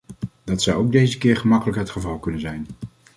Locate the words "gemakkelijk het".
1.37-1.89